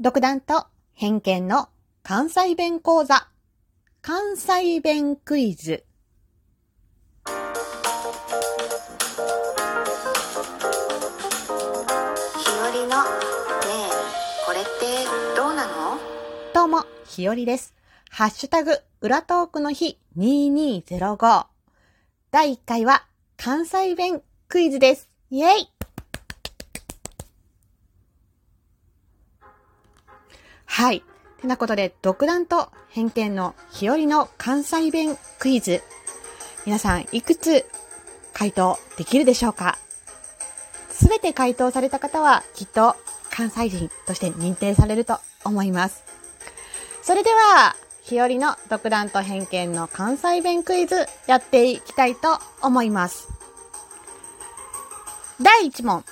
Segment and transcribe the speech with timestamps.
[0.00, 1.70] 独断と偏見の
[2.04, 3.26] 関西弁講座。
[4.00, 5.84] 関西弁クイズ。
[7.26, 7.34] ひよ
[12.72, 13.08] りのね
[13.74, 13.90] え
[14.46, 14.68] これって
[15.36, 15.98] どうなの？
[16.54, 17.74] どうも、ひよりです。
[18.08, 21.46] ハッシュタグ、裏トークの日2205。
[22.30, 23.04] 第1回は
[23.36, 25.10] 関西弁クイズです。
[25.30, 25.72] イェイ
[30.70, 31.02] はい。
[31.40, 35.82] てなことで、独断と偏見の日和の関西弁クイズ。
[36.66, 37.64] 皆さん、いくつ
[38.32, 39.78] 回答できるでしょうか？
[40.90, 42.94] すべて回答された方は、きっと
[43.30, 46.04] 関西人として認定されると思います。
[47.02, 53.28] それでは、日和の独断と偏見の関西弁クイズやっていきたいと思います。
[55.40, 56.04] 第1問。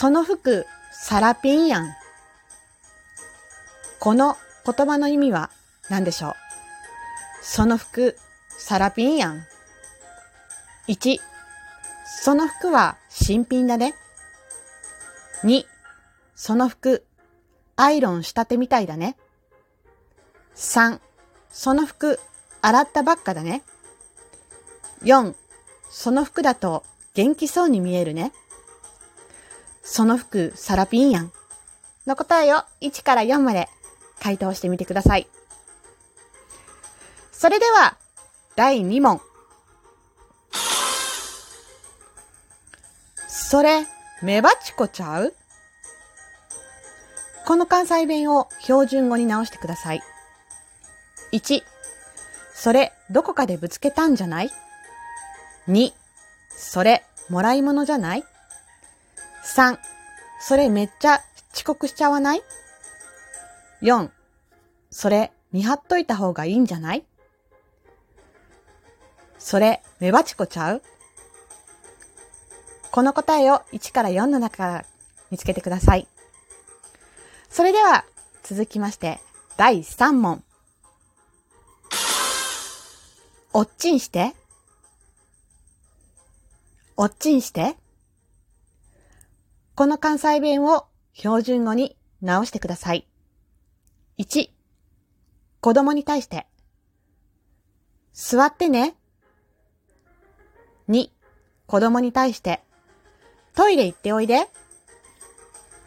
[0.00, 1.88] その服、サラピンやん。
[3.98, 5.50] この言葉の意味は
[5.90, 6.34] 何でしょう？
[7.42, 8.16] その服、
[8.58, 9.44] サラピンやん。
[10.86, 11.18] 1、
[12.22, 13.96] その服は新品だね。
[15.42, 15.64] 2、
[16.36, 17.04] その服、
[17.74, 19.16] アイロンしたてみたいだね。
[20.54, 21.00] 3、
[21.50, 22.20] その服、
[22.62, 23.64] 洗ったばっかだね。
[25.02, 25.34] 4、
[25.90, 28.30] その服だと元気そうに見えるね。
[29.90, 31.32] その服、サラピンやん。
[32.06, 33.68] の答えを1から4まで
[34.20, 35.26] 回答してみてください。
[37.32, 37.96] それでは、
[38.54, 39.20] 第2問。
[43.28, 43.86] それ、
[44.22, 45.34] メバチコちゃう？
[47.46, 50.02] この関西弁を標準語に直してください。
[51.32, 51.62] 1、
[52.54, 54.50] それ、どこかでぶつけたんじゃない
[55.66, 55.92] ?2、
[56.56, 58.24] それ、もらい物じゃない？
[59.58, 59.76] ?3、
[60.40, 61.20] それめっちゃ
[61.52, 62.42] 遅刻しちゃわない
[63.82, 64.08] ?4、
[64.88, 67.04] それ、見張っといた方がいいんじゃない？
[69.36, 70.82] それ、メバチコちゃう？
[72.92, 74.84] この答えを1から4の中から
[75.32, 76.06] 見つけてください。
[77.50, 78.04] それでは、
[78.44, 79.18] 続きまして、
[79.56, 80.44] 第3問。
[83.52, 84.36] おっちんして。
[86.96, 87.76] おっちんして。
[89.78, 93.06] この関西弁を標準語に直してください。
[94.18, 94.50] 1、
[95.60, 96.48] 子供に対して。
[98.12, 98.96] 座ってね。
[100.88, 101.10] 2、
[101.68, 102.60] 子供に対して。
[103.54, 104.48] トイレ行っておいで。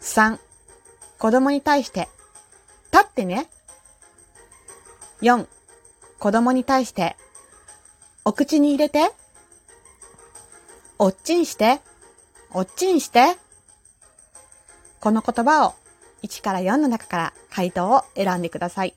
[0.00, 0.38] 3、
[1.18, 2.08] 子供に対して。
[2.94, 3.50] 立ってね。
[5.20, 5.46] 4、
[6.18, 7.14] 子供に対して。
[8.24, 9.12] お口に入れて。
[10.98, 11.82] おっちんして。
[12.54, 13.36] おっちんして。
[15.02, 15.74] この言葉を
[16.22, 18.94] 1から4の中から回答を選んでください。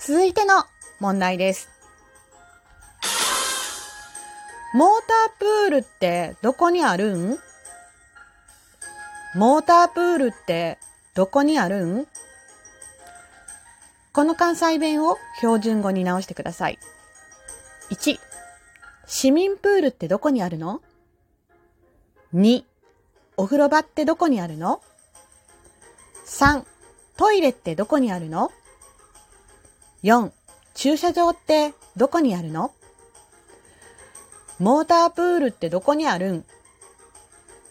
[0.00, 0.64] 続いての
[1.00, 1.68] 問題です。
[4.72, 7.38] モータープールってどこにあるん？
[9.34, 10.78] モータープールって
[11.16, 12.06] どこにあるん？
[14.12, 16.78] この関西弁を標準語に直してください。
[17.90, 18.16] 1、
[19.08, 20.82] 市民プールってどこにあるの
[22.32, 22.62] ?2、
[23.42, 24.80] お風呂場ってどこにあるの
[26.26, 26.62] ?3、
[27.16, 28.52] トイレってどこにあるの
[30.04, 30.30] ?4、
[30.74, 32.72] 駐車場ってどこにあるの？
[34.60, 36.44] モータープールってどこにあるん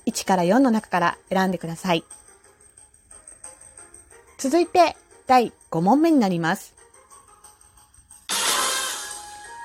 [0.07, 2.03] ?1 から4の中から選んでください。
[4.37, 6.75] 続いて第5問目になります。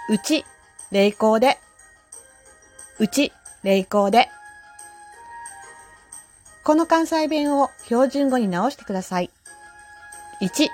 [0.08, 0.44] うち、
[0.92, 1.58] 霊光で。
[3.00, 3.32] うち、
[3.64, 4.28] 霊光で。
[6.66, 9.30] この関西弁を標準語に直してください。
[10.42, 10.66] 1、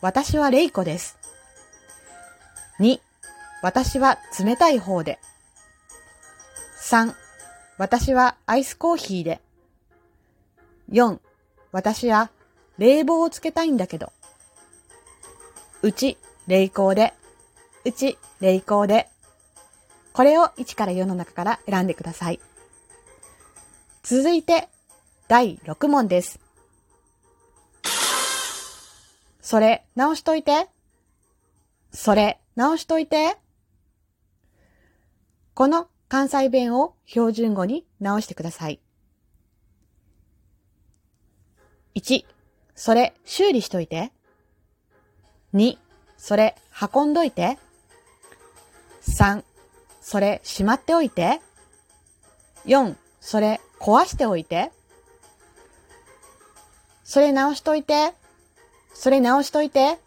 [0.00, 1.18] 私は霊子です。
[2.78, 3.00] 2、
[3.60, 5.18] 私は冷たい方で。
[6.80, 7.12] 3、
[7.76, 9.40] 私はアイスコーヒーで。
[10.92, 11.18] 4、
[11.72, 12.30] 私は
[12.78, 14.12] 冷房をつけたいんだけど。
[15.82, 17.14] うち、冷光で。
[17.84, 19.08] うち、冷光で。
[20.12, 22.38] これを1から4の中から選んでください。
[24.04, 24.68] 続いて、
[25.30, 26.40] 第6問です。
[29.40, 30.66] それ、直しといて。
[31.92, 33.36] それ、直しといて。
[35.54, 38.80] この関西弁を標準語に直してください。
[41.94, 42.24] 1、
[42.74, 44.10] それ修理しといて。
[45.54, 45.78] 2、
[46.18, 46.56] それ
[46.92, 47.56] 運んどいて。
[49.02, 49.44] 3、
[50.00, 51.40] それしまっておいて。
[52.66, 54.72] 4、それ壊しておいて。
[57.10, 58.14] それ直しといて。
[58.94, 59.98] それ直しといて。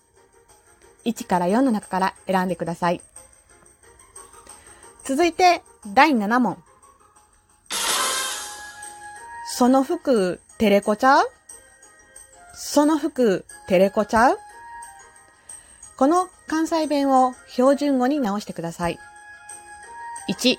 [1.03, 3.01] 1から4の中から選んでください。
[5.03, 6.63] 続いて、第7問。
[9.47, 11.27] その服、テレコちゃう？
[12.53, 14.37] その服、テレコちゃう？
[15.97, 18.97] この関西弁を標準語に直してください。
[20.29, 20.55] 1、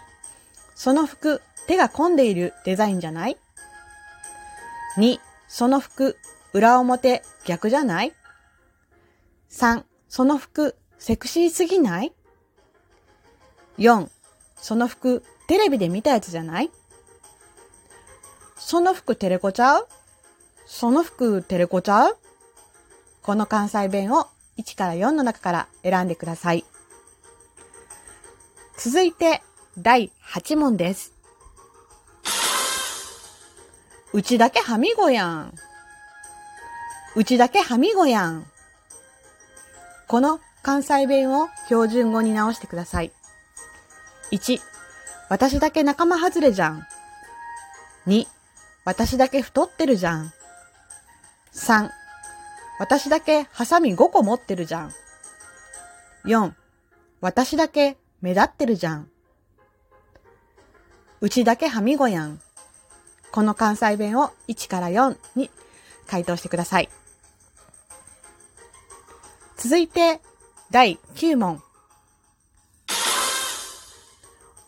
[0.75, 3.38] その服、手が込んでいるデザインじゃない
[4.99, 6.19] ?2、その服、
[6.54, 8.12] 裏表、逆じゃない
[9.50, 12.14] ?3、その服、セクシーすぎない
[13.76, 14.08] ?4、
[14.56, 16.70] その服、テレビで見たやつじゃない？
[18.56, 19.88] その服テレコちゃう？
[20.64, 22.16] その服テレコちゃう？
[23.22, 26.64] この関西弁を1から4の中から選んでください。
[28.78, 29.42] 続いて、
[29.76, 31.12] 第8問です。
[34.12, 35.54] うちだけはみごやん。
[37.16, 38.44] うちだけはみごやん。
[40.08, 43.12] この関西弁を標準語に直してください。
[44.32, 44.58] 1、
[45.28, 46.87] 私だけ仲間外れじゃん。
[48.08, 48.26] 2、
[48.84, 50.32] 私だけ太ってるじゃん。
[51.52, 51.88] 3、
[52.81, 54.93] 私だけハサミ5個持ってるじゃん。
[56.25, 56.52] 4、
[57.20, 59.08] 私だけ目立ってるじゃん。
[61.20, 62.40] うちだけはみごやん。
[63.31, 65.49] この関西弁を1から4に
[66.08, 66.88] 回答してください。
[69.64, 70.20] 続いて、
[70.70, 71.62] 第9問。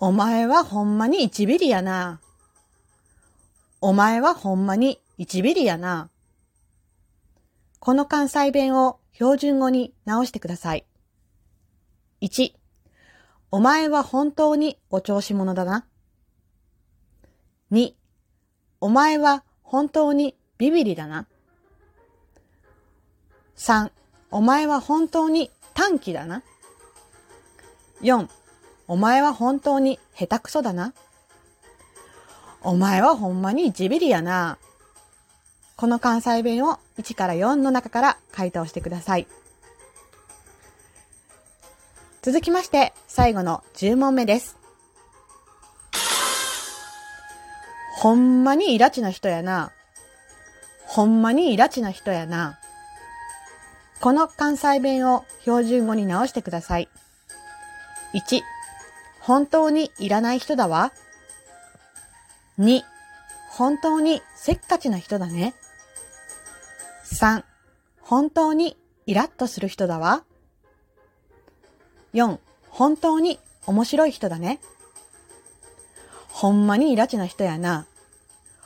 [0.00, 2.18] お前はほんまに1ビリやな。
[3.82, 6.08] お前はほんまに1ビリやな。
[7.78, 10.86] この関西弁を標準語に直してください。
[12.22, 12.52] 1、
[13.50, 15.86] お前は本当にお調子者だな。
[17.70, 17.92] 2、
[18.80, 21.26] お前は本当にビビリだな。
[23.58, 23.90] 3、
[24.36, 26.42] お前は本当に短気だな。
[28.02, 28.28] 4、
[28.86, 30.92] お前は本当に下手くそだな。
[32.60, 34.58] お前はほんまにジビリやな。
[35.76, 39.26] この関西弁を1から4の中から回答してください。
[42.20, 44.58] 続きまして、最後の10問目です。
[48.00, 49.72] ほんまにイラチな人やな。
[50.84, 52.58] ほんまにイラチな人やな。
[54.06, 56.88] この関西弁を標準語に直してください。
[58.14, 58.40] 1、
[59.18, 60.92] 本当にいらない人だわ。
[62.60, 62.82] 2、
[63.50, 65.56] 本当にせっかちな人だね。
[67.04, 67.42] 3、
[68.00, 68.76] 本当に
[69.06, 70.22] イラッとする人だわ。
[72.14, 72.38] 4、
[72.70, 74.60] 本当に面白い人だね。
[76.28, 77.86] ほんまにイラチな人やな。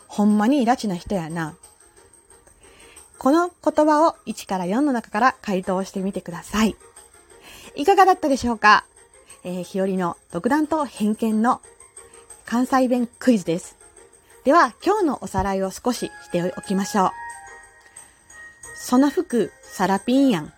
[0.07, 1.57] ほんまにイラチな人やな。
[3.21, 6.75] この言葉を1から4の中から回答してみてください。
[7.77, 8.87] いかがだったでしょうか？
[9.45, 11.61] えー、日和の独断と偏見の
[12.47, 13.77] 関西弁クイズです。
[14.45, 17.11] では、今日のおさらいを少ししておきましょう。
[18.75, 20.53] その服、サラピンやん。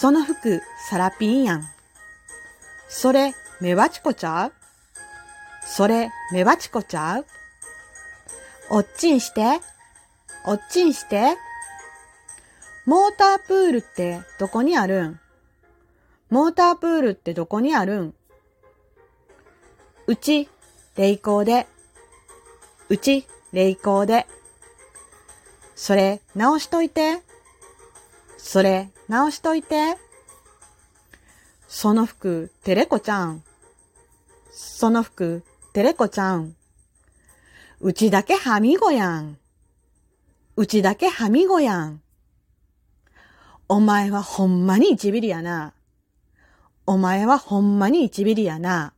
[0.00, 1.68] その服、サラピンやん。
[2.88, 4.52] それ、メバチコちゃう？
[5.66, 7.26] それ、メバチコちゃう？
[8.70, 9.60] おっちんして。
[10.44, 11.36] おっちんして。
[12.84, 15.20] モータープールってどこにあるん？
[16.30, 18.14] モータープールってどこにあるん？
[20.08, 20.48] うち、
[20.96, 21.68] 霊光で。
[22.88, 24.26] うち、霊光で。
[25.76, 27.22] それ、直しといて。
[28.36, 29.96] それ、直しといて。
[31.68, 33.44] その服、てれこちゃん。
[34.50, 36.56] その服、てれこちゃん。
[37.80, 39.38] うちだけはみごやん。
[40.54, 42.02] うちだけはみごやん。
[43.70, 45.72] お前はほんまに一ビリやな。
[46.84, 48.92] お前はほんまに一ビリやな。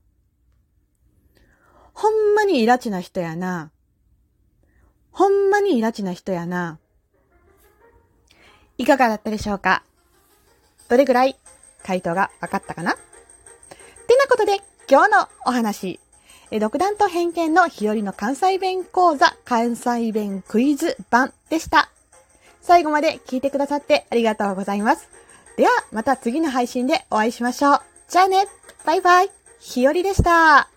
[1.93, 3.71] ほんまにイラチな人やな。
[5.13, 6.81] ほんまにイラチな人やな。
[8.77, 9.85] いかがだったでしょうか？
[10.89, 11.37] どれぐらい
[11.85, 12.95] 回答が分かったかな？
[12.95, 14.57] ってなことで
[14.91, 16.01] 今日のお話、
[16.55, 21.91] え独断と偏見の日和の関西弁講座関西弁クイズ版でした。
[22.63, 25.09] 最後まで聞いてくださってありがとうございます。
[25.57, 27.81] ではまた次の配信でお会いしましょう。
[28.09, 28.47] じゃあね
[28.87, 30.74] バイバイ日和でした